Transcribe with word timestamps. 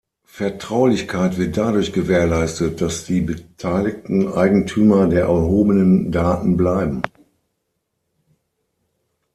Vertraulichkeit 0.25 1.37
wird 1.37 1.57
dadurch 1.57 1.93
gewährleistet, 1.93 2.81
dass 2.81 3.05
die 3.05 3.21
Beteiligten 3.21 4.29
Eigentümer 4.33 5.05
der 5.07 5.25
erhobenen 5.25 6.11
Daten 6.11 6.57
bleiben. 6.57 7.03